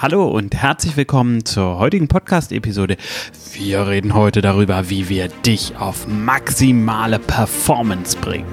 Hallo 0.00 0.28
und 0.28 0.54
herzlich 0.54 0.96
willkommen 0.96 1.44
zur 1.44 1.80
heutigen 1.80 2.06
Podcast-Episode. 2.06 2.96
Wir 3.52 3.88
reden 3.88 4.14
heute 4.14 4.40
darüber, 4.40 4.90
wie 4.90 5.08
wir 5.08 5.26
dich 5.26 5.76
auf 5.76 6.06
maximale 6.06 7.18
Performance 7.18 8.16
bringen. 8.16 8.46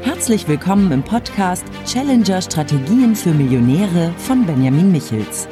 Herzlich 0.00 0.48
willkommen 0.48 0.90
im 0.92 1.02
Podcast 1.02 1.66
Challenger 1.84 2.40
Strategien 2.40 3.14
für 3.14 3.34
Millionäre 3.34 4.14
von 4.16 4.46
Benjamin 4.46 4.90
Michels. 4.90 5.46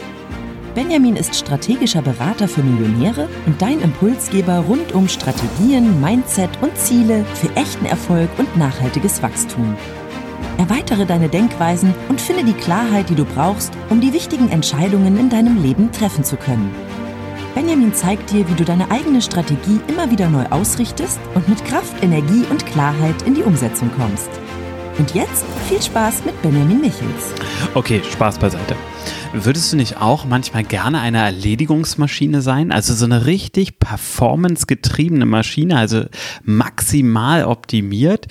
Benjamin 0.75 1.17
ist 1.17 1.35
strategischer 1.35 2.01
Berater 2.01 2.49
für 2.49 2.63
Millionäre 2.63 3.29
und 3.45 3.61
dein 3.61 3.83
Impulsgeber 3.83 4.61
rund 4.61 4.91
um 4.93 5.07
Strategien, 5.07 6.01
Mindset 6.01 6.49
und 6.63 6.75
Ziele 6.79 7.27
für 7.35 7.55
echten 7.57 7.85
Erfolg 7.85 8.31
und 8.39 8.57
nachhaltiges 8.57 9.23
Wachstum. 9.23 9.77
Erweitere 10.59 11.05
deine 11.05 11.29
Denkweisen 11.29 11.95
und 12.09 12.21
finde 12.21 12.45
die 12.45 12.53
Klarheit, 12.55 13.11
die 13.11 13.15
du 13.15 13.25
brauchst, 13.25 13.73
um 13.91 14.01
die 14.01 14.13
wichtigen 14.13 14.49
Entscheidungen 14.49 15.19
in 15.19 15.29
deinem 15.29 15.63
Leben 15.63 15.93
treffen 15.93 16.25
zu 16.25 16.37
können. 16.37 16.75
Benjamin 17.55 17.95
zeigt 17.95 18.33
dir, 18.33 18.49
wie 18.49 18.55
du 18.55 18.65
deine 18.65 18.91
eigene 18.91 19.23
Strategie 19.23 19.81
immer 19.89 20.11
wieder 20.11 20.29
neu 20.29 20.45
ausrichtest 20.51 21.19
und 21.35 21.49
mit 21.49 21.65
Kraft, 21.65 22.03
Energie 22.03 22.45
und 22.51 22.67
Klarheit 22.67 23.23
in 23.23 23.35
die 23.35 23.43
Umsetzung 23.43 23.91
kommst. 23.97 24.29
Und 24.99 25.15
jetzt 25.15 25.45
viel 25.69 25.81
Spaß 25.83 26.25
mit 26.25 26.41
Benjamin 26.43 26.81
Michels. 26.81 27.33
Okay, 27.75 28.01
Spaß 28.13 28.39
beiseite. 28.39 28.77
Würdest 29.33 29.73
du 29.73 29.77
nicht 29.77 30.01
auch 30.01 30.25
manchmal 30.25 30.65
gerne 30.65 31.01
eine 31.01 31.19
Erledigungsmaschine 31.19 32.41
sein? 32.41 32.73
Also 32.73 32.95
so 32.95 33.05
eine 33.05 33.27
richtig 33.27 33.79
performancegetriebene 33.79 35.27
Maschine, 35.27 35.77
also 35.77 36.05
maximal 36.45 37.45
optimiert? 37.45 38.27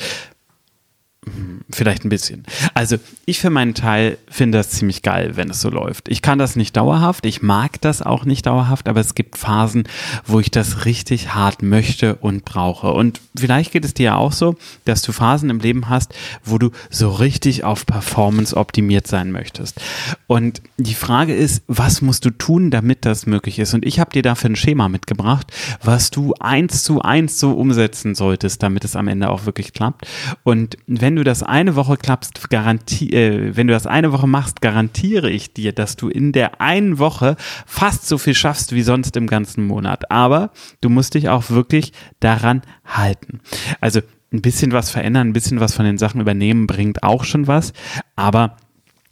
Vielleicht 1.71 2.05
ein 2.05 2.09
bisschen. 2.09 2.43
Also 2.73 2.97
ich 3.25 3.39
für 3.39 3.49
meinen 3.49 3.73
Teil 3.73 4.17
finde 4.29 4.59
das 4.59 4.69
ziemlich 4.69 5.01
geil, 5.01 5.35
wenn 5.35 5.49
es 5.49 5.61
so 5.61 5.69
läuft. 5.69 6.09
Ich 6.09 6.21
kann 6.21 6.37
das 6.37 6.55
nicht 6.55 6.77
dauerhaft, 6.77 7.25
ich 7.25 7.41
mag 7.41 7.81
das 7.81 8.01
auch 8.01 8.25
nicht 8.25 8.45
dauerhaft, 8.45 8.87
aber 8.87 8.99
es 8.99 9.15
gibt 9.15 9.37
Phasen, 9.37 9.87
wo 10.25 10.39
ich 10.39 10.51
das 10.51 10.85
richtig 10.85 11.33
hart 11.33 11.63
möchte 11.63 12.15
und 12.15 12.45
brauche. 12.45 12.91
Und 12.91 13.19
vielleicht 13.35 13.71
geht 13.71 13.83
es 13.83 13.93
dir 13.93 14.03
ja 14.03 14.15
auch 14.15 14.31
so, 14.31 14.55
dass 14.85 15.01
du 15.01 15.11
Phasen 15.11 15.49
im 15.49 15.59
Leben 15.59 15.89
hast, 15.89 16.13
wo 16.43 16.57
du 16.57 16.71
so 16.89 17.09
richtig 17.09 17.63
auf 17.63 17.85
Performance 17.85 18.55
optimiert 18.55 19.07
sein 19.07 19.31
möchtest. 19.31 19.81
Und 20.27 20.61
die 20.77 20.93
Frage 20.93 21.33
ist, 21.33 21.63
was 21.67 22.01
musst 22.01 22.25
du 22.25 22.29
tun, 22.29 22.69
damit 22.71 23.05
das 23.05 23.25
möglich 23.25 23.59
ist? 23.59 23.73
Und 23.73 23.85
ich 23.85 23.99
habe 23.99 24.11
dir 24.11 24.21
dafür 24.21 24.51
ein 24.51 24.55
Schema 24.55 24.87
mitgebracht, 24.87 25.51
was 25.83 26.11
du 26.11 26.33
eins 26.39 26.83
zu 26.83 27.01
eins 27.01 27.39
so 27.39 27.51
umsetzen 27.51 28.15
solltest, 28.15 28.61
damit 28.61 28.85
es 28.85 28.95
am 28.95 29.07
Ende 29.07 29.29
auch 29.29 29.45
wirklich 29.45 29.73
klappt. 29.73 30.07
Und 30.43 30.77
wenn 30.87 31.14
wenn 31.15 31.23
du 31.23 31.23
das 31.23 31.43
eine 31.43 31.77
Woche 31.77 31.95
klappst, 31.95 32.49
garantie, 32.49 33.13
äh, 33.13 33.55
wenn 33.55 33.67
du 33.67 33.73
das 33.73 33.87
eine 33.87 34.11
Woche 34.11 34.27
machst, 34.27 34.59
garantiere 34.59 35.29
ich 35.29 35.53
dir, 35.53 35.71
dass 35.71 35.95
du 35.95 36.09
in 36.09 36.33
der 36.33 36.59
einen 36.59 36.99
Woche 36.99 37.37
fast 37.65 38.05
so 38.05 38.17
viel 38.17 38.33
schaffst 38.33 38.75
wie 38.75 38.81
sonst 38.81 39.15
im 39.15 39.25
ganzen 39.25 39.65
Monat. 39.65 40.11
Aber 40.11 40.51
du 40.81 40.89
musst 40.89 41.13
dich 41.13 41.29
auch 41.29 41.49
wirklich 41.49 41.93
daran 42.19 42.63
halten. 42.83 43.39
Also 43.79 44.01
ein 44.33 44.41
bisschen 44.41 44.73
was 44.73 44.89
verändern, 44.89 45.29
ein 45.29 45.33
bisschen 45.33 45.61
was 45.61 45.73
von 45.73 45.85
den 45.85 45.97
Sachen 45.97 46.19
übernehmen 46.19 46.67
bringt 46.67 47.01
auch 47.01 47.23
schon 47.23 47.47
was. 47.47 47.71
Aber 48.17 48.57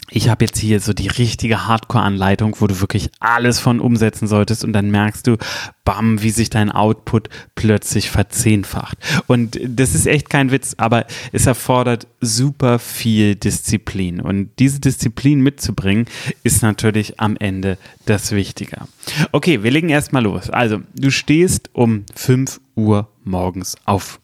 ich 0.09 0.29
habe 0.29 0.45
jetzt 0.45 0.59
hier 0.59 0.79
so 0.79 0.93
die 0.93 1.07
richtige 1.07 1.67
Hardcore-Anleitung, 1.67 2.55
wo 2.59 2.67
du 2.67 2.81
wirklich 2.81 3.09
alles 3.19 3.59
von 3.59 3.79
umsetzen 3.79 4.27
solltest 4.27 4.63
und 4.63 4.73
dann 4.73 4.91
merkst 4.91 5.27
du, 5.27 5.37
bam, 5.85 6.21
wie 6.21 6.29
sich 6.29 6.49
dein 6.49 6.71
Output 6.71 7.29
plötzlich 7.55 8.09
verzehnfacht. 8.09 8.97
Und 9.27 9.59
das 9.65 9.95
ist 9.95 10.05
echt 10.05 10.29
kein 10.29 10.51
Witz, 10.51 10.75
aber 10.77 11.05
es 11.31 11.45
erfordert 11.45 12.07
super 12.21 12.79
viel 12.79 13.35
Disziplin. 13.35 14.21
Und 14.21 14.51
diese 14.59 14.79
Disziplin 14.79 15.41
mitzubringen, 15.41 16.05
ist 16.43 16.61
natürlich 16.61 17.19
am 17.19 17.35
Ende 17.37 17.77
das 18.05 18.31
Wichtige. 18.31 18.77
Okay, 19.31 19.63
wir 19.63 19.71
legen 19.71 19.89
erstmal 19.89 20.23
los. 20.23 20.49
Also, 20.49 20.81
du 20.95 21.09
stehst 21.09 21.69
um 21.73 22.05
5 22.15 22.59
Uhr 22.75 23.09
morgens 23.23 23.75
auf 23.85 24.19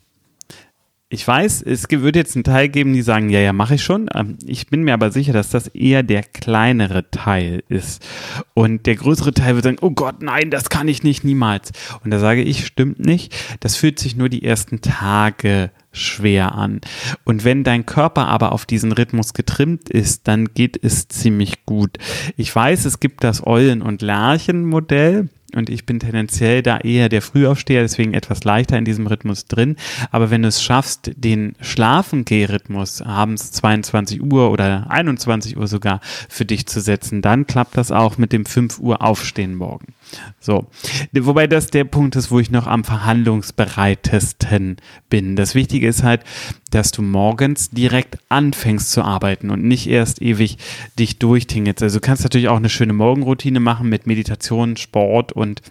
ich 1.11 1.27
weiß, 1.27 1.63
es 1.63 1.89
wird 1.89 2.15
jetzt 2.15 2.35
einen 2.35 2.43
Teil 2.43 2.69
geben, 2.69 2.93
die 2.93 3.01
sagen, 3.01 3.29
ja, 3.29 3.39
ja, 3.39 3.51
mache 3.51 3.75
ich 3.75 3.83
schon. 3.83 4.09
Ähm, 4.13 4.37
ich 4.45 4.67
bin 4.67 4.83
mir 4.83 4.93
aber 4.93 5.11
sicher, 5.11 5.33
dass 5.33 5.49
das 5.49 5.67
eher 5.67 6.03
der 6.03 6.21
kleinere 6.21 7.09
Teil 7.09 7.63
ist. 7.67 8.05
Und 8.53 8.85
der 8.85 8.95
größere 8.95 9.33
Teil 9.33 9.55
wird 9.55 9.63
sagen, 9.63 9.77
oh 9.81 9.89
Gott, 9.89 10.21
nein, 10.21 10.51
das 10.51 10.69
kann 10.69 10.87
ich 10.87 11.01
nicht, 11.01 11.23
niemals. 11.23 11.71
Und 12.03 12.11
da 12.11 12.19
sage 12.19 12.43
ich, 12.43 12.63
stimmt 12.63 12.99
nicht. 12.99 13.35
Das 13.59 13.75
fühlt 13.75 13.97
sich 13.97 14.15
nur 14.15 14.29
die 14.29 14.45
ersten 14.45 14.81
Tage 14.81 15.71
schwer 15.91 16.53
an. 16.53 16.79
Und 17.23 17.43
wenn 17.43 17.63
dein 17.63 17.87
Körper 17.87 18.27
aber 18.27 18.51
auf 18.51 18.67
diesen 18.67 18.91
Rhythmus 18.91 19.33
getrimmt 19.33 19.89
ist, 19.89 20.27
dann 20.27 20.53
geht 20.53 20.77
es 20.83 21.07
ziemlich 21.07 21.65
gut. 21.65 21.97
Ich 22.37 22.55
weiß, 22.55 22.85
es 22.85 22.99
gibt 22.99 23.23
das 23.23 23.45
Eulen- 23.47 23.81
und 23.81 24.03
Lerchen-Modell 24.03 25.29
und 25.55 25.69
ich 25.69 25.85
bin 25.85 25.99
tendenziell 25.99 26.61
da 26.61 26.77
eher 26.77 27.09
der 27.09 27.21
Frühaufsteher, 27.21 27.81
deswegen 27.81 28.13
etwas 28.13 28.43
leichter 28.43 28.77
in 28.77 28.85
diesem 28.85 29.07
Rhythmus 29.07 29.45
drin. 29.45 29.75
Aber 30.11 30.29
wenn 30.29 30.41
du 30.41 30.47
es 30.47 30.61
schaffst, 30.61 31.11
den 31.15 31.55
Schlafengeh-Rhythmus 31.61 33.01
abends 33.01 33.51
22 33.51 34.21
Uhr 34.21 34.51
oder 34.51 34.89
21 34.89 35.57
Uhr 35.57 35.67
sogar 35.67 36.01
für 36.29 36.45
dich 36.45 36.67
zu 36.67 36.81
setzen, 36.81 37.21
dann 37.21 37.47
klappt 37.47 37.77
das 37.77 37.91
auch 37.91 38.17
mit 38.17 38.33
dem 38.33 38.45
5 38.45 38.79
Uhr 38.79 39.01
Aufstehen 39.01 39.55
morgen. 39.55 39.93
So. 40.39 40.67
Wobei 41.13 41.47
das 41.47 41.67
der 41.67 41.83
Punkt 41.83 42.15
ist, 42.15 42.31
wo 42.31 42.39
ich 42.39 42.51
noch 42.51 42.67
am 42.67 42.83
verhandlungsbereitesten 42.83 44.77
bin. 45.09 45.35
Das 45.35 45.55
Wichtige 45.55 45.87
ist 45.87 46.03
halt, 46.03 46.23
dass 46.71 46.91
du 46.91 47.01
morgens 47.01 47.69
direkt 47.69 48.19
anfängst 48.29 48.91
zu 48.91 49.01
arbeiten 49.01 49.49
und 49.49 49.63
nicht 49.63 49.87
erst 49.87 50.21
ewig 50.21 50.57
dich 50.97 51.19
durchtingelst. 51.19 51.83
Also 51.83 51.99
du 51.99 52.05
kannst 52.05 52.23
natürlich 52.23 52.49
auch 52.49 52.57
eine 52.57 52.69
schöne 52.69 52.93
Morgenroutine 52.93 53.59
machen 53.59 53.89
mit 53.89 54.07
Meditation, 54.07 54.77
Sport 54.77 55.31
und 55.31 55.61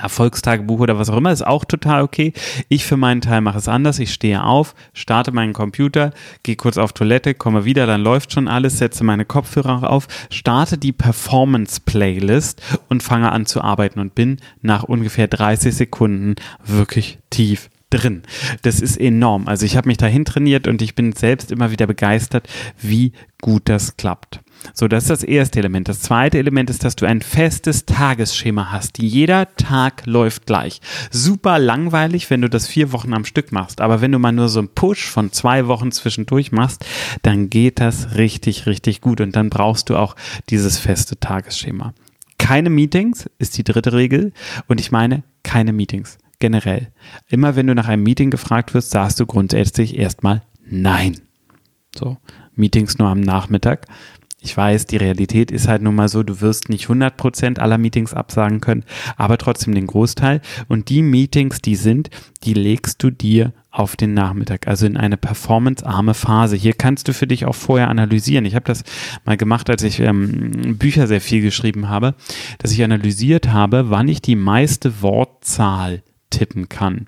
Erfolgstagebuch 0.00 0.80
oder 0.80 0.98
was 0.98 1.10
auch 1.10 1.16
immer, 1.16 1.32
ist 1.32 1.46
auch 1.46 1.64
total 1.64 2.02
okay. 2.02 2.32
Ich 2.68 2.84
für 2.84 2.96
meinen 2.96 3.20
Teil 3.20 3.40
mache 3.40 3.58
es 3.58 3.68
anders. 3.68 3.98
Ich 3.98 4.12
stehe 4.12 4.44
auf, 4.44 4.74
starte 4.92 5.32
meinen 5.32 5.52
Computer, 5.52 6.12
gehe 6.42 6.56
kurz 6.56 6.78
auf 6.78 6.92
Toilette, 6.92 7.34
komme 7.34 7.64
wieder, 7.64 7.86
dann 7.86 8.02
läuft 8.02 8.32
schon 8.32 8.48
alles, 8.48 8.78
setze 8.78 9.04
meine 9.04 9.24
Kopfhörer 9.24 9.90
auf, 9.90 10.08
starte 10.30 10.78
die 10.78 10.92
Performance-Playlist 10.92 12.62
und 12.88 13.02
fange 13.02 13.32
an 13.32 13.46
zu 13.46 13.62
arbeiten 13.62 14.00
und 14.00 14.14
bin 14.14 14.38
nach 14.62 14.84
ungefähr 14.84 15.28
30 15.28 15.74
Sekunden 15.74 16.36
wirklich 16.64 17.18
tief 17.30 17.70
drin. 17.90 18.22
Das 18.62 18.80
ist 18.80 18.96
enorm. 18.98 19.46
Also 19.46 19.66
ich 19.66 19.76
habe 19.76 19.88
mich 19.88 19.98
dahin 19.98 20.24
trainiert 20.24 20.66
und 20.66 20.82
ich 20.82 20.94
bin 20.94 21.12
selbst 21.12 21.52
immer 21.52 21.70
wieder 21.70 21.86
begeistert, 21.86 22.48
wie 22.80 23.12
gut 23.40 23.68
das 23.68 23.96
klappt. 23.96 24.40
So, 24.72 24.88
das 24.88 25.04
ist 25.04 25.10
das 25.10 25.22
erste 25.22 25.58
Element. 25.58 25.88
Das 25.88 26.00
zweite 26.00 26.38
Element 26.38 26.70
ist, 26.70 26.84
dass 26.84 26.96
du 26.96 27.06
ein 27.06 27.20
festes 27.20 27.84
Tagesschema 27.84 28.72
hast. 28.72 28.98
Jeder 28.98 29.54
Tag 29.56 30.06
läuft 30.06 30.46
gleich. 30.46 30.80
Super 31.10 31.58
langweilig, 31.58 32.30
wenn 32.30 32.40
du 32.40 32.48
das 32.48 32.66
vier 32.66 32.92
Wochen 32.92 33.12
am 33.12 33.24
Stück 33.24 33.52
machst. 33.52 33.80
Aber 33.80 34.00
wenn 34.00 34.12
du 34.12 34.18
mal 34.18 34.32
nur 34.32 34.48
so 34.48 34.60
einen 34.60 34.68
Push 34.68 35.06
von 35.08 35.32
zwei 35.32 35.66
Wochen 35.66 35.92
zwischendurch 35.92 36.52
machst, 36.52 36.84
dann 37.22 37.50
geht 37.50 37.80
das 37.80 38.16
richtig, 38.16 38.66
richtig 38.66 39.00
gut. 39.00 39.20
Und 39.20 39.36
dann 39.36 39.50
brauchst 39.50 39.90
du 39.90 39.96
auch 39.96 40.16
dieses 40.50 40.78
feste 40.78 41.18
Tagesschema. 41.18 41.92
Keine 42.38 42.70
Meetings 42.70 43.28
ist 43.38 43.56
die 43.58 43.64
dritte 43.64 43.92
Regel. 43.92 44.32
Und 44.66 44.80
ich 44.80 44.90
meine, 44.90 45.24
keine 45.42 45.72
Meetings. 45.72 46.18
Generell. 46.40 46.88
Immer 47.28 47.56
wenn 47.56 47.66
du 47.66 47.74
nach 47.74 47.88
einem 47.88 48.02
Meeting 48.02 48.30
gefragt 48.30 48.74
wirst, 48.74 48.90
sagst 48.90 49.20
du 49.20 49.26
grundsätzlich 49.26 49.98
erstmal 49.98 50.42
Nein. 50.66 51.20
So, 51.96 52.16
Meetings 52.54 52.98
nur 52.98 53.08
am 53.08 53.20
Nachmittag. 53.20 53.86
Ich 54.44 54.54
weiß, 54.54 54.84
die 54.84 54.98
Realität 54.98 55.50
ist 55.50 55.68
halt 55.68 55.80
nun 55.80 55.94
mal 55.94 56.10
so, 56.10 56.22
du 56.22 56.42
wirst 56.42 56.68
nicht 56.68 56.88
100% 56.88 57.58
aller 57.58 57.78
Meetings 57.78 58.12
absagen 58.12 58.60
können, 58.60 58.84
aber 59.16 59.38
trotzdem 59.38 59.74
den 59.74 59.86
Großteil. 59.86 60.42
Und 60.68 60.90
die 60.90 61.00
Meetings, 61.00 61.62
die 61.62 61.76
sind, 61.76 62.10
die 62.44 62.52
legst 62.52 63.02
du 63.02 63.10
dir 63.10 63.54
auf 63.70 63.96
den 63.96 64.12
Nachmittag, 64.12 64.68
also 64.68 64.84
in 64.84 64.98
eine 64.98 65.16
performancearme 65.16 66.12
Phase. 66.12 66.56
Hier 66.56 66.74
kannst 66.74 67.08
du 67.08 67.14
für 67.14 67.26
dich 67.26 67.46
auch 67.46 67.54
vorher 67.54 67.88
analysieren. 67.88 68.44
Ich 68.44 68.54
habe 68.54 68.66
das 68.66 68.84
mal 69.24 69.38
gemacht, 69.38 69.70
als 69.70 69.82
ich 69.82 69.98
ähm, 70.00 70.76
Bücher 70.78 71.06
sehr 71.06 71.22
viel 71.22 71.40
geschrieben 71.40 71.88
habe, 71.88 72.14
dass 72.58 72.70
ich 72.70 72.84
analysiert 72.84 73.48
habe, 73.50 73.88
wann 73.88 74.08
ich 74.08 74.20
die 74.20 74.36
meiste 74.36 75.00
Wortzahl 75.00 76.02
tippen 76.28 76.68
kann 76.68 77.06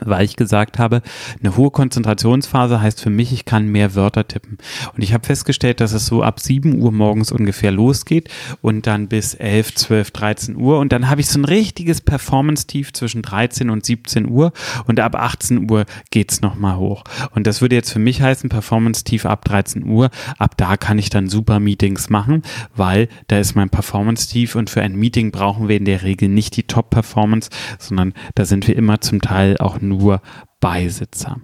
weil 0.00 0.24
ich 0.24 0.36
gesagt 0.36 0.78
habe, 0.78 1.02
eine 1.40 1.56
hohe 1.56 1.70
Konzentrationsphase 1.70 2.80
heißt 2.80 3.00
für 3.00 3.10
mich, 3.10 3.32
ich 3.32 3.44
kann 3.44 3.68
mehr 3.68 3.94
Wörter 3.94 4.26
tippen. 4.26 4.58
Und 4.94 5.02
ich 5.02 5.12
habe 5.12 5.24
festgestellt, 5.24 5.80
dass 5.80 5.92
es 5.92 6.06
so 6.06 6.22
ab 6.22 6.40
7 6.40 6.80
Uhr 6.80 6.92
morgens 6.92 7.32
ungefähr 7.32 7.70
losgeht 7.70 8.28
und 8.60 8.86
dann 8.86 9.08
bis 9.08 9.34
11, 9.34 9.74
12, 9.74 10.10
13 10.10 10.56
Uhr. 10.56 10.78
Und 10.78 10.92
dann 10.92 11.08
habe 11.08 11.20
ich 11.20 11.28
so 11.28 11.38
ein 11.38 11.44
richtiges 11.44 12.00
Performance-Tief 12.00 12.92
zwischen 12.92 13.22
13 13.22 13.70
und 13.70 13.84
17 13.84 14.28
Uhr 14.28 14.52
und 14.86 15.00
ab 15.00 15.14
18 15.14 15.70
Uhr 15.70 15.84
geht's 16.10 16.40
nochmal 16.40 16.76
hoch. 16.76 17.04
Und 17.32 17.46
das 17.46 17.60
würde 17.60 17.76
jetzt 17.76 17.92
für 17.92 17.98
mich 17.98 18.20
heißen, 18.20 18.48
Performance-Tief 18.48 19.26
ab 19.26 19.44
13 19.44 19.84
Uhr. 19.84 20.10
Ab 20.38 20.56
da 20.56 20.76
kann 20.76 20.98
ich 20.98 21.10
dann 21.10 21.28
super 21.28 21.60
Meetings 21.60 22.10
machen, 22.10 22.42
weil 22.74 23.08
da 23.28 23.38
ist 23.38 23.54
mein 23.54 23.70
Performance-Tief 23.70 24.56
und 24.56 24.70
für 24.70 24.82
ein 24.82 24.96
Meeting 24.96 25.30
brauchen 25.30 25.68
wir 25.68 25.76
in 25.76 25.84
der 25.84 26.02
Regel 26.02 26.28
nicht 26.28 26.56
die 26.56 26.64
Top-Performance, 26.64 27.50
sondern 27.78 28.12
da 28.34 28.44
sind 28.44 28.66
wir 28.66 28.76
immer 28.76 29.00
zum 29.00 29.20
Teil 29.20 29.56
auch 29.58 29.78
nur 29.84 30.20
Beisitzer. 30.60 31.40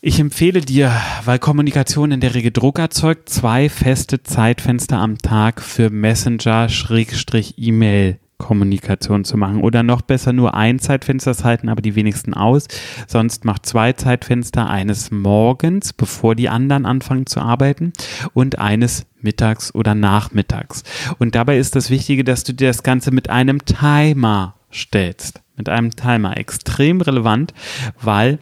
Ich 0.00 0.18
empfehle 0.18 0.62
dir, 0.62 0.90
weil 1.24 1.38
Kommunikation 1.38 2.10
in 2.10 2.20
der 2.20 2.34
Regel 2.34 2.50
Druck 2.50 2.80
erzeugt, 2.80 3.28
zwei 3.28 3.68
feste 3.68 4.24
Zeitfenster 4.24 4.98
am 4.98 5.18
Tag 5.18 5.62
für 5.62 5.90
Messenger-E-Mail. 5.90 8.18
Kommunikation 8.42 9.24
zu 9.24 9.36
machen 9.36 9.62
oder 9.62 9.82
noch 9.82 10.02
besser 10.02 10.32
nur 10.32 10.54
ein 10.54 10.80
Zeitfenster 10.80 11.32
halten, 11.44 11.68
aber 11.68 11.80
die 11.80 11.94
wenigsten 11.94 12.34
aus. 12.34 12.66
Sonst 13.06 13.44
macht 13.44 13.64
zwei 13.64 13.92
Zeitfenster, 13.92 14.68
eines 14.68 15.12
morgens, 15.12 15.92
bevor 15.92 16.34
die 16.34 16.48
anderen 16.48 16.84
anfangen 16.84 17.26
zu 17.26 17.40
arbeiten 17.40 17.92
und 18.34 18.58
eines 18.58 19.06
mittags 19.20 19.72
oder 19.74 19.94
nachmittags. 19.94 20.82
Und 21.18 21.36
dabei 21.36 21.56
ist 21.56 21.76
das 21.76 21.88
Wichtige, 21.88 22.24
dass 22.24 22.42
du 22.42 22.52
dir 22.52 22.66
das 22.66 22.82
Ganze 22.82 23.12
mit 23.12 23.30
einem 23.30 23.64
Timer 23.64 24.56
stellst. 24.72 25.40
Mit 25.56 25.68
einem 25.68 25.90
Timer. 25.90 26.36
Extrem 26.36 27.00
relevant, 27.00 27.54
weil 28.00 28.38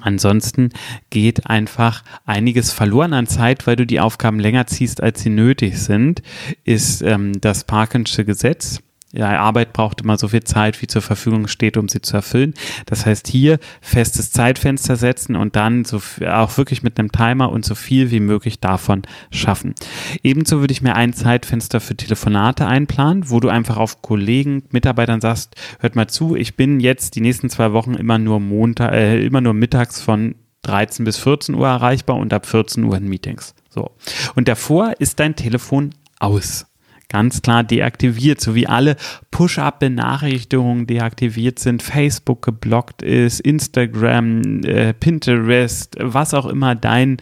Ansonsten 0.00 0.70
geht 1.10 1.46
einfach 1.46 2.04
einiges 2.24 2.72
verloren 2.72 3.12
an 3.12 3.26
Zeit, 3.26 3.66
weil 3.66 3.74
du 3.74 3.84
die 3.84 3.98
Aufgaben 3.98 4.38
länger 4.38 4.68
ziehst, 4.68 5.02
als 5.02 5.22
sie 5.22 5.30
nötig 5.30 5.78
sind, 5.78 6.22
ist 6.62 7.02
ähm, 7.02 7.40
das 7.40 7.64
Parkinsche 7.64 8.24
Gesetz 8.24 8.80
ja, 9.12 9.38
Arbeit 9.38 9.72
braucht 9.72 10.02
immer 10.02 10.18
so 10.18 10.28
viel 10.28 10.44
Zeit, 10.44 10.82
wie 10.82 10.86
zur 10.86 11.00
Verfügung 11.00 11.48
steht, 11.48 11.78
um 11.78 11.88
sie 11.88 12.02
zu 12.02 12.16
erfüllen. 12.16 12.52
Das 12.84 13.06
heißt, 13.06 13.26
hier 13.26 13.58
festes 13.80 14.32
Zeitfenster 14.32 14.96
setzen 14.96 15.34
und 15.34 15.56
dann 15.56 15.86
so 15.86 16.00
auch 16.26 16.58
wirklich 16.58 16.82
mit 16.82 16.98
einem 16.98 17.10
Timer 17.10 17.50
und 17.50 17.64
so 17.64 17.74
viel 17.74 18.10
wie 18.10 18.20
möglich 18.20 18.60
davon 18.60 19.02
schaffen. 19.30 19.74
Ebenso 20.22 20.60
würde 20.60 20.72
ich 20.72 20.82
mir 20.82 20.94
ein 20.94 21.14
Zeitfenster 21.14 21.80
für 21.80 21.96
Telefonate 21.96 22.66
einplanen, 22.66 23.30
wo 23.30 23.40
du 23.40 23.48
einfach 23.48 23.78
auf 23.78 24.02
Kollegen, 24.02 24.64
Mitarbeitern 24.70 25.22
sagst, 25.22 25.56
hört 25.80 25.96
mal 25.96 26.08
zu, 26.08 26.36
ich 26.36 26.56
bin 26.56 26.78
jetzt 26.78 27.16
die 27.16 27.22
nächsten 27.22 27.48
zwei 27.48 27.72
Wochen 27.72 27.94
immer 27.94 28.18
nur 28.18 28.40
Montag, 28.40 28.92
äh, 28.92 29.24
immer 29.24 29.40
nur 29.40 29.54
mittags 29.54 30.02
von 30.02 30.34
13 30.62 31.06
bis 31.06 31.16
14 31.16 31.54
Uhr 31.54 31.66
erreichbar 31.66 32.16
und 32.16 32.34
ab 32.34 32.44
14 32.44 32.84
Uhr 32.84 32.96
in 32.96 33.08
Meetings. 33.08 33.54
So. 33.70 33.90
Und 34.34 34.48
davor 34.48 34.92
ist 34.98 35.18
dein 35.18 35.34
Telefon 35.34 35.94
aus 36.18 36.67
ganz 37.08 37.40
klar 37.40 37.64
deaktiviert, 37.64 38.40
so 38.40 38.54
wie 38.54 38.66
alle 38.66 38.96
Push-up-Benachrichtigungen 39.30 40.86
deaktiviert 40.86 41.58
sind, 41.58 41.82
Facebook 41.82 42.42
geblockt 42.42 43.02
ist, 43.02 43.40
Instagram, 43.40 44.62
äh, 44.64 44.92
Pinterest, 44.92 45.96
was 45.98 46.34
auch 46.34 46.46
immer 46.46 46.74
dein, 46.74 47.16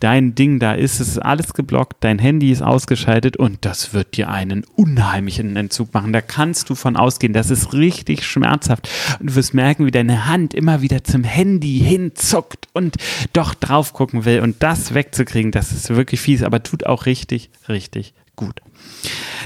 dein 0.00 0.34
Ding 0.34 0.58
da 0.58 0.72
ist, 0.72 0.98
es 1.00 1.08
ist 1.08 1.18
alles 1.18 1.54
geblockt, 1.54 1.98
dein 2.00 2.18
Handy 2.18 2.50
ist 2.50 2.62
ausgeschaltet 2.62 3.36
und 3.36 3.64
das 3.64 3.94
wird 3.94 4.16
dir 4.16 4.28
einen 4.28 4.64
unheimlichen 4.74 5.54
Entzug 5.56 5.94
machen. 5.94 6.12
Da 6.12 6.20
kannst 6.20 6.68
du 6.68 6.74
von 6.74 6.96
ausgehen, 6.96 7.32
das 7.32 7.50
ist 7.50 7.72
richtig 7.72 8.26
schmerzhaft. 8.26 8.88
Und 9.20 9.30
du 9.30 9.34
wirst 9.36 9.54
merken, 9.54 9.86
wie 9.86 9.92
deine 9.92 10.26
Hand 10.26 10.52
immer 10.52 10.82
wieder 10.82 11.04
zum 11.04 11.22
Handy 11.22 11.78
hinzuckt 11.78 12.66
und 12.72 12.96
doch 13.32 13.54
drauf 13.54 13.92
gucken 13.92 14.24
will 14.24 14.40
und 14.40 14.62
das 14.62 14.94
wegzukriegen, 14.94 15.52
das 15.52 15.70
ist 15.70 15.90
wirklich 15.90 16.20
fies, 16.20 16.42
aber 16.42 16.62
tut 16.62 16.86
auch 16.86 17.06
richtig, 17.06 17.50
richtig 17.68 18.14
gut. 18.38 18.62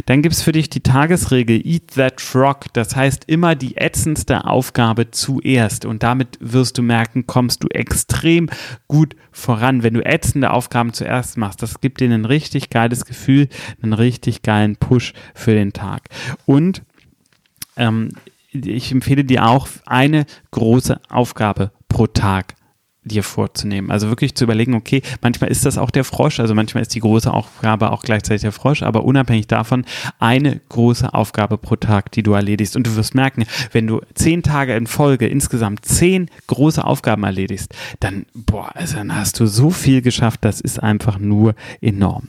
Dann 0.07 0.23
gibt 0.23 0.35
es 0.35 0.43
für 0.43 0.53
dich 0.53 0.71
die 0.71 0.83
Tagesregel 0.83 1.67
Eat 1.67 1.95
That 1.95 2.21
Frog. 2.21 2.73
Das 2.75 2.95
heißt 2.95 3.25
immer 3.27 3.57
die 3.57 3.77
ätzendste 3.77 4.45
Aufgabe 4.45 5.11
zuerst. 5.11 5.85
Und 5.85 6.03
damit 6.03 6.39
wirst 6.41 6.79
du 6.79 6.83
merken, 6.83 7.27
kommst 7.27 7.65
du 7.65 7.69
extrem 7.69 8.49
gut 8.87 9.17
voran, 9.33 9.83
wenn 9.83 9.95
du 9.95 10.05
ätzende 10.05 10.53
Aufgaben 10.53 10.93
zuerst 10.93 11.37
machst. 11.37 11.63
Das 11.63 11.81
gibt 11.81 12.01
dir 12.01 12.11
ein 12.11 12.25
richtig 12.25 12.71
geiles 12.71 13.05
Gefühl, 13.05 13.49
einen 13.83 13.95
richtig 13.95 14.43
geilen 14.43 14.77
Push 14.77 15.15
für 15.35 15.55
den 15.55 15.73
Tag. 15.73 16.03
Und 16.47 16.83
ähm, 17.77 18.11
ich 18.51 18.93
empfehle 18.93 19.25
dir 19.25 19.47
auch 19.47 19.67
eine 19.87 20.27
große 20.51 21.01
Aufgabe 21.09 21.73
pro 21.89 22.07
Tag 22.07 22.55
dir 23.05 23.23
vorzunehmen. 23.23 23.91
Also 23.91 24.09
wirklich 24.09 24.35
zu 24.35 24.45
überlegen, 24.45 24.75
okay, 24.75 25.03
manchmal 25.21 25.51
ist 25.51 25.67
das 25.67 25.79
auch 25.79 25.91
der 25.91 26.05
Frosch, 26.05 26.41
also 26.41 26.55
manchmal 26.55 26.83
ist 26.83 26.95
die 26.95 27.01
große 27.01 27.33
Aufgabe 27.33 27.91
auch 27.91 28.03
gleichzeitig 28.03 28.43
der 28.43 28.53
Frosch, 28.53 28.83
aber 28.83 29.05
unabhängig 29.05 29.47
davon 29.49 29.85
eine 30.19 30.61
große 30.69 31.13
Aufgabe 31.13 31.59
pro 31.59 31.77
Tag, 31.77 32.13
die 32.13 32.23
du 32.23 32.33
erledigst. 32.33 32.77
Und 32.77 32.87
du 32.87 32.97
wirst 32.97 33.15
merken, 33.15 33.45
wenn 33.73 33.87
du 33.87 34.01
zehn 34.15 34.43
Tage 34.43 34.77
in 34.77 34.87
Folge 34.87 35.27
insgesamt 35.27 35.85
zehn 35.85 36.31
große 36.47 36.85
Aufgaben 36.85 37.25
erledigst, 37.25 37.75
dann, 38.01 38.27
boah, 38.35 38.71
also 38.75 38.97
dann 38.97 39.15
hast 39.15 39.41
du 39.41 39.47
so 39.47 39.71
viel 39.71 40.03
geschafft, 40.03 40.41
das 40.43 40.61
ist 40.61 40.83
einfach 40.83 41.19
nur 41.19 41.55
enorm. 41.81 42.29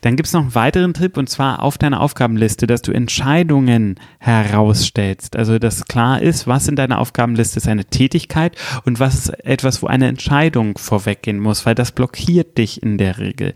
Dann 0.00 0.16
gibt 0.16 0.26
es 0.26 0.32
noch 0.32 0.42
einen 0.42 0.54
weiteren 0.54 0.94
Tipp 0.94 1.16
und 1.16 1.28
zwar 1.28 1.62
auf 1.62 1.78
deiner 1.78 2.00
Aufgabenliste, 2.00 2.66
dass 2.66 2.82
du 2.82 2.92
Entscheidungen 2.92 3.96
herausstellst. 4.18 5.36
Also, 5.36 5.58
dass 5.58 5.84
klar 5.84 6.20
ist, 6.20 6.46
was 6.46 6.68
in 6.68 6.76
deiner 6.76 6.98
Aufgabenliste 6.98 7.58
ist 7.58 7.68
eine 7.68 7.84
Tätigkeit 7.84 8.56
und 8.84 9.00
was 9.00 9.14
ist 9.14 9.28
etwas, 9.44 9.82
wo 9.82 9.86
eine 9.86 10.08
Entscheidung 10.08 10.76
vorweggehen 10.78 11.38
muss, 11.38 11.66
weil 11.66 11.74
das 11.74 11.92
blockiert 11.92 12.58
dich 12.58 12.82
in 12.82 12.98
der 12.98 13.18
Regel. 13.18 13.54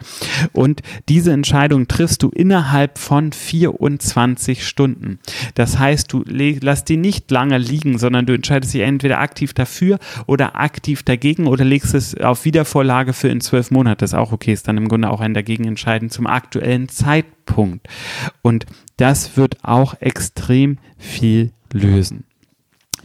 Und 0.53 0.83
diese 1.09 1.33
Entscheidung 1.33 1.89
triffst 1.89 2.23
du 2.23 2.29
innerhalb 2.29 2.99
von 2.99 3.33
24 3.33 4.67
Stunden. 4.67 5.19
Das 5.55 5.79
heißt, 5.79 6.13
du 6.13 6.25
lass 6.27 6.85
die 6.85 6.97
nicht 6.97 7.31
lange 7.31 7.59
liegen, 7.59 7.99
sondern 7.99 8.27
du 8.27 8.35
entscheidest 8.35 8.75
dich 8.75 8.83
entweder 8.83 9.21
aktiv 9.21 9.53
dafür 9.53 9.99
oder 10.27 10.57
aktiv 10.57 11.03
dagegen 11.03 11.47
oder 11.47 11.65
legst 11.65 11.95
es 11.95 12.17
auf 12.17 12.45
Wiedervorlage 12.45 13.13
für 13.13 13.29
in 13.29 13.41
zwölf 13.41 13.71
Monate. 13.71 13.99
Das 13.99 14.11
ist 14.11 14.19
auch 14.19 14.33
okay, 14.33 14.53
ist 14.53 14.69
dann 14.69 14.77
im 14.77 14.89
Grunde 14.89 15.11
auch 15.11 15.21
ein 15.21 15.35
Dagegenentscheid 15.35 15.88
entscheiden 15.89 16.11
zum 16.11 16.27
aktuellen 16.27 16.89
Zeitpunkt. 16.89 17.89
Und 18.43 18.67
das 18.99 19.37
wird 19.37 19.65
auch 19.65 19.95
extrem 20.01 20.79
viel 20.99 21.53
lösen. 21.73 22.25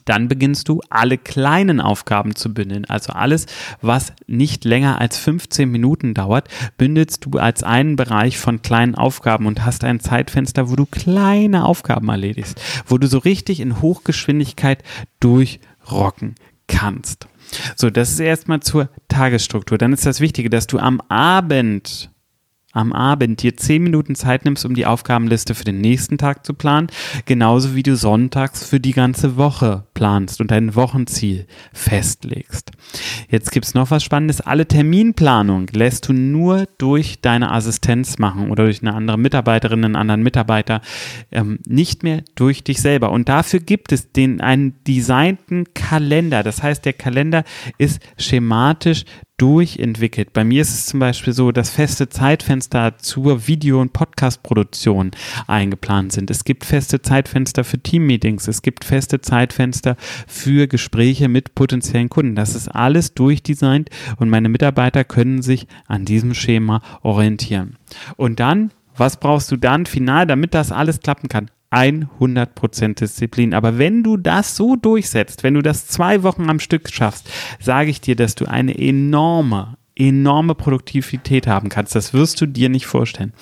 Dann 0.05 0.27
beginnst 0.27 0.67
du 0.67 0.81
alle 0.89 1.17
kleinen 1.17 1.79
Aufgaben 1.79 2.35
zu 2.35 2.53
bündeln. 2.53 2.83
Also 2.83 3.13
alles, 3.13 3.45
was 3.81 4.11
nicht 4.27 4.65
länger 4.65 4.99
als 4.99 5.17
15 5.17 5.71
Minuten 5.71 6.13
dauert, 6.13 6.49
bündelst 6.77 7.25
du 7.25 7.39
als 7.39 7.63
einen 7.63 7.95
Bereich 7.95 8.37
von 8.37 8.61
kleinen 8.61 8.95
Aufgaben 8.95 9.45
und 9.45 9.63
hast 9.63 9.85
ein 9.85 10.01
Zeitfenster, 10.01 10.69
wo 10.69 10.75
du 10.75 10.85
kleine 10.85 11.63
Aufgaben 11.63 12.09
erledigst, 12.09 12.61
wo 12.85 12.97
du 12.97 13.07
so 13.07 13.19
richtig 13.19 13.61
in 13.61 13.81
Hochgeschwindigkeit 13.81 14.83
durchrocken 15.21 16.35
kannst. 16.67 17.29
So, 17.77 17.89
das 17.89 18.11
ist 18.11 18.19
erstmal 18.19 18.59
zur 18.59 18.89
Tagesstruktur. 19.07 19.77
Dann 19.77 19.93
ist 19.93 20.05
das 20.05 20.19
Wichtige, 20.19 20.49
dass 20.49 20.67
du 20.67 20.79
am 20.79 20.99
Abend 21.07 22.09
am 22.73 22.91
Abend 22.91 23.41
dir 23.41 23.55
zehn 23.55 23.83
Minuten 23.83 24.15
Zeit 24.15 24.45
nimmst, 24.45 24.65
um 24.65 24.73
die 24.73 24.85
Aufgabenliste 24.85 25.55
für 25.55 25.63
den 25.63 25.79
nächsten 25.79 26.17
Tag 26.17 26.45
zu 26.45 26.53
planen, 26.53 26.87
genauso 27.25 27.75
wie 27.75 27.83
du 27.83 27.95
sonntags 27.95 28.65
für 28.65 28.79
die 28.79 28.91
ganze 28.91 29.37
Woche 29.37 29.85
planst 29.93 30.41
und 30.41 30.49
dein 30.51 30.75
Wochenziel 30.75 31.45
festlegst. 31.71 32.71
Jetzt 33.29 33.51
gibt's 33.51 33.75
noch 33.75 33.91
was 33.91 34.03
Spannendes. 34.03 34.41
Alle 34.41 34.67
Terminplanung 34.67 35.67
lässt 35.71 36.09
du 36.09 36.13
nur 36.13 36.67
durch 36.79 37.21
deine 37.21 37.51
Assistenz 37.51 38.17
machen 38.17 38.49
oder 38.49 38.65
durch 38.65 38.81
eine 38.81 38.95
andere 38.95 39.17
Mitarbeiterin, 39.19 39.85
einen 39.85 39.95
anderen 39.95 40.23
Mitarbeiter, 40.23 40.81
ähm, 41.31 41.59
nicht 41.67 42.03
mehr 42.03 42.23
durch 42.35 42.63
dich 42.63 42.81
selber. 42.81 43.11
Und 43.11 43.29
dafür 43.29 43.59
gibt 43.59 43.91
es 43.91 44.11
den, 44.11 44.41
einen 44.41 44.83
designten 44.85 45.73
Kalender. 45.75 46.41
Das 46.41 46.63
heißt, 46.63 46.85
der 46.85 46.93
Kalender 46.93 47.43
ist 47.77 48.01
schematisch 48.17 49.05
durchentwickelt. 49.37 50.33
Bei 50.33 50.43
mir 50.43 50.61
ist 50.61 50.73
es 50.73 50.85
zum 50.85 50.99
Beispiel 50.99 51.33
so, 51.33 51.51
dass 51.51 51.69
feste 51.69 52.09
Zeitfenster 52.09 52.97
zur 52.97 53.47
Video- 53.47 53.81
und 53.81 53.93
Podcast-Produktion 53.93 55.11
eingeplant 55.47 56.11
sind. 56.11 56.29
Es 56.29 56.43
gibt 56.43 56.65
feste 56.65 57.01
Zeitfenster 57.01 57.63
für 57.63 57.79
Teammeetings. 57.79 58.47
Es 58.47 58.61
gibt 58.61 58.85
feste 58.85 59.21
Zeitfenster 59.21 59.95
für 60.27 60.67
Gespräche 60.67 61.27
mit 61.29 61.55
potenziellen 61.55 62.09
Kunden. 62.09 62.35
Das 62.35 62.55
ist 62.55 62.67
alles 62.67 63.13
durchdesignt 63.13 63.89
und 64.17 64.29
meine 64.29 64.49
Mitarbeiter 64.49 65.03
können 65.03 65.41
sich 65.41 65.67
an 65.87 66.05
diesem 66.05 66.33
Schema 66.33 66.81
orientieren. 67.01 67.77
Und 68.17 68.39
dann 68.39 68.71
was 68.95 69.17
brauchst 69.17 69.51
du 69.51 69.57
dann 69.57 69.85
final, 69.85 70.27
damit 70.27 70.53
das 70.53 70.71
alles 70.71 70.99
klappen 70.99 71.27
kann? 71.27 71.49
100% 71.73 72.99
Disziplin. 72.99 73.53
Aber 73.53 73.77
wenn 73.77 74.03
du 74.03 74.17
das 74.17 74.55
so 74.55 74.75
durchsetzt, 74.75 75.43
wenn 75.43 75.55
du 75.55 75.61
das 75.61 75.87
zwei 75.87 76.23
Wochen 76.23 76.49
am 76.49 76.59
Stück 76.59 76.89
schaffst, 76.91 77.29
sage 77.59 77.89
ich 77.89 78.01
dir, 78.01 78.15
dass 78.15 78.35
du 78.35 78.45
eine 78.45 78.77
enorme, 78.77 79.77
enorme 79.95 80.55
Produktivität 80.55 81.47
haben 81.47 81.69
kannst. 81.69 81.95
Das 81.95 82.13
wirst 82.13 82.41
du 82.41 82.45
dir 82.45 82.69
nicht 82.69 82.85
vorstellen. 82.85 83.33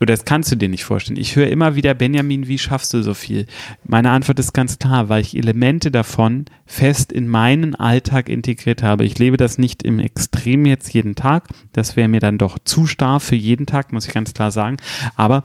Oder 0.00 0.12
das 0.12 0.24
kannst 0.24 0.52
du 0.52 0.56
dir 0.56 0.68
nicht 0.68 0.84
vorstellen. 0.84 1.18
Ich 1.18 1.34
höre 1.34 1.48
immer 1.48 1.74
wieder, 1.74 1.92
Benjamin, 1.92 2.46
wie 2.46 2.58
schaffst 2.58 2.94
du 2.94 3.02
so 3.02 3.14
viel? 3.14 3.46
Meine 3.84 4.10
Antwort 4.10 4.38
ist 4.38 4.52
ganz 4.52 4.78
klar, 4.78 5.08
weil 5.08 5.22
ich 5.22 5.36
Elemente 5.36 5.90
davon 5.90 6.44
fest 6.66 7.10
in 7.10 7.26
meinen 7.26 7.74
Alltag 7.74 8.28
integriert 8.28 8.82
habe. 8.82 9.04
Ich 9.04 9.18
lebe 9.18 9.36
das 9.36 9.58
nicht 9.58 9.82
im 9.82 9.98
Extrem 9.98 10.66
jetzt 10.66 10.92
jeden 10.94 11.16
Tag. 11.16 11.48
Das 11.72 11.96
wäre 11.96 12.08
mir 12.08 12.20
dann 12.20 12.38
doch 12.38 12.58
zu 12.64 12.86
starr 12.86 13.18
für 13.18 13.34
jeden 13.34 13.66
Tag, 13.66 13.92
muss 13.92 14.06
ich 14.06 14.14
ganz 14.14 14.34
klar 14.34 14.52
sagen. 14.52 14.76
Aber 15.16 15.44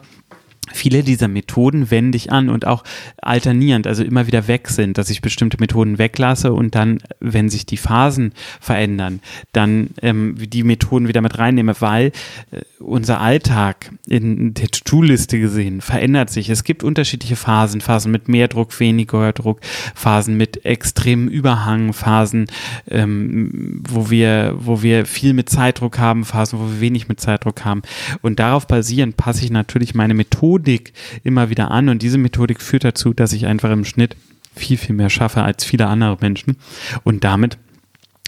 Viele 0.73 1.03
dieser 1.03 1.27
Methoden 1.27 1.91
wende 1.91 2.17
ich 2.17 2.31
an 2.31 2.49
und 2.49 2.65
auch 2.65 2.83
alternierend, 3.21 3.87
also 3.87 4.03
immer 4.03 4.27
wieder 4.27 4.47
weg 4.47 4.69
sind, 4.69 4.97
dass 4.97 5.09
ich 5.09 5.21
bestimmte 5.21 5.57
Methoden 5.59 5.99
weglasse 5.99 6.51
und 6.51 6.75
dann, 6.75 6.99
wenn 7.19 7.49
sich 7.49 7.65
die 7.65 7.77
Phasen 7.77 8.33
verändern, 8.59 9.19
dann 9.51 9.91
ähm, 10.01 10.35
die 10.37 10.63
Methoden 10.63 11.07
wieder 11.07 11.21
mit 11.21 11.37
reinnehme, 11.37 11.75
weil 11.79 12.07
äh, 12.51 12.61
unser 12.79 13.21
Alltag 13.21 13.91
in 14.07 14.53
der 14.55 14.67
To-Do-Liste 14.67 15.39
gesehen 15.39 15.81
verändert 15.81 16.31
sich. 16.31 16.49
Es 16.49 16.63
gibt 16.63 16.83
unterschiedliche 16.83 17.35
Phasen, 17.35 17.79
Phasen 17.79 18.11
mit 18.11 18.27
mehr 18.27 18.47
Druck, 18.47 18.79
weniger 18.79 19.31
Druck, 19.31 19.59
Phasen 19.95 20.35
mit 20.37 20.65
extremem 20.65 21.27
Überhang, 21.27 21.93
Phasen, 21.93 22.47
ähm, 22.89 23.81
wo 23.87 24.09
wir, 24.09 24.55
wo 24.57 24.81
wir 24.81 25.05
viel 25.05 25.33
mit 25.33 25.49
Zeitdruck 25.49 25.99
haben, 25.99 26.25
Phasen, 26.25 26.59
wo 26.59 26.65
wir 26.65 26.81
wenig 26.81 27.07
mit 27.07 27.19
Zeitdruck 27.19 27.63
haben. 27.63 27.83
Und 28.21 28.39
darauf 28.39 28.67
basierend 28.67 29.17
passe 29.17 29.45
ich 29.45 29.51
natürlich 29.51 29.93
meine 29.93 30.13
Methode 30.13 30.62
Methodik 30.63 30.93
immer 31.23 31.49
wieder 31.49 31.71
an 31.71 31.89
und 31.89 32.01
diese 32.01 32.17
Methodik 32.17 32.61
führt 32.61 32.83
dazu, 32.83 33.13
dass 33.13 33.33
ich 33.33 33.45
einfach 33.45 33.71
im 33.71 33.85
Schnitt 33.85 34.15
viel, 34.55 34.77
viel 34.77 34.95
mehr 34.95 35.09
schaffe 35.09 35.43
als 35.43 35.63
viele 35.63 35.87
andere 35.87 36.17
Menschen 36.21 36.57
und 37.03 37.23
damit 37.23 37.57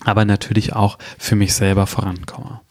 aber 0.04 0.26
natürlich 0.26 0.74
auch 0.74 0.98
für 1.18 1.36
mich 1.36 1.54
selber 1.54 1.88
vorankomme. 1.88 2.62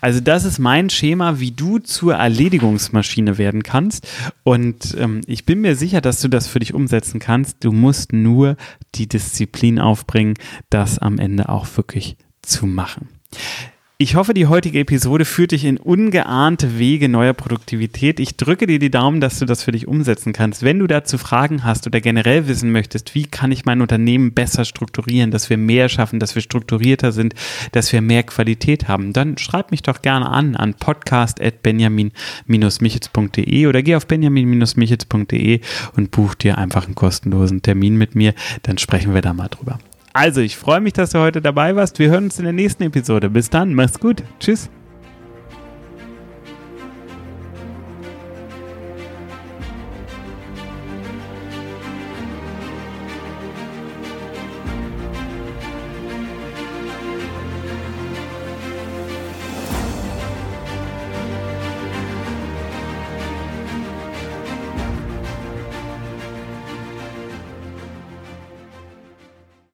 Also 0.00 0.20
das 0.20 0.44
ist 0.44 0.58
mein 0.58 0.88
Schema, 0.88 1.40
wie 1.40 1.50
du 1.50 1.78
zur 1.78 2.14
Erledigungsmaschine 2.14 3.36
werden 3.36 3.62
kannst. 3.62 4.08
Und 4.42 4.96
ähm, 4.98 5.20
ich 5.26 5.44
bin 5.44 5.60
mir 5.60 5.76
sicher, 5.76 6.00
dass 6.00 6.22
du 6.22 6.28
das 6.28 6.48
für 6.48 6.58
dich 6.58 6.72
umsetzen 6.72 7.20
kannst. 7.20 7.62
Du 7.64 7.72
musst 7.72 8.14
nur 8.14 8.56
die 8.94 9.06
Disziplin 9.06 9.78
aufbringen, 9.78 10.34
das 10.70 10.98
am 10.98 11.18
Ende 11.18 11.50
auch 11.50 11.66
wirklich 11.76 12.16
zu 12.40 12.66
machen. 12.66 13.08
Ich 14.00 14.14
hoffe, 14.14 14.32
die 14.32 14.46
heutige 14.46 14.78
Episode 14.78 15.24
führt 15.24 15.50
dich 15.50 15.64
in 15.64 15.76
ungeahnte 15.76 16.78
Wege 16.78 17.08
neuer 17.08 17.32
Produktivität. 17.32 18.20
Ich 18.20 18.36
drücke 18.36 18.68
dir 18.68 18.78
die 18.78 18.92
Daumen, 18.92 19.20
dass 19.20 19.40
du 19.40 19.44
das 19.44 19.64
für 19.64 19.72
dich 19.72 19.88
umsetzen 19.88 20.32
kannst. 20.32 20.62
Wenn 20.62 20.78
du 20.78 20.86
dazu 20.86 21.18
Fragen 21.18 21.64
hast 21.64 21.84
oder 21.84 22.00
generell 22.00 22.46
wissen 22.46 22.70
möchtest, 22.70 23.16
wie 23.16 23.24
kann 23.24 23.50
ich 23.50 23.64
mein 23.64 23.80
Unternehmen 23.80 24.34
besser 24.34 24.64
strukturieren, 24.64 25.32
dass 25.32 25.50
wir 25.50 25.56
mehr 25.56 25.88
schaffen, 25.88 26.20
dass 26.20 26.36
wir 26.36 26.42
strukturierter 26.42 27.10
sind, 27.10 27.34
dass 27.72 27.92
wir 27.92 28.00
mehr 28.00 28.22
Qualität 28.22 28.86
haben, 28.86 29.12
dann 29.12 29.36
schreib 29.36 29.72
mich 29.72 29.82
doch 29.82 30.00
gerne 30.00 30.28
an 30.28 30.54
an 30.54 30.74
podcast.benjamin-michitz.de 30.74 33.66
oder 33.66 33.82
geh 33.82 33.96
auf 33.96 34.06
benjamin-michitz.de 34.06 35.60
und 35.96 36.12
buch 36.12 36.36
dir 36.36 36.56
einfach 36.56 36.86
einen 36.86 36.94
kostenlosen 36.94 37.62
Termin 37.62 37.96
mit 37.96 38.14
mir. 38.14 38.34
Dann 38.62 38.78
sprechen 38.78 39.12
wir 39.12 39.22
da 39.22 39.34
mal 39.34 39.48
drüber. 39.48 39.80
Also, 40.12 40.40
ich 40.40 40.56
freue 40.56 40.80
mich, 40.80 40.94
dass 40.94 41.10
du 41.10 41.18
heute 41.18 41.40
dabei 41.40 41.76
warst. 41.76 41.98
Wir 41.98 42.10
hören 42.10 42.24
uns 42.24 42.38
in 42.38 42.44
der 42.44 42.52
nächsten 42.52 42.82
Episode. 42.82 43.30
Bis 43.30 43.50
dann, 43.50 43.74
mach's 43.74 44.00
gut. 44.00 44.22
Tschüss. 44.40 44.70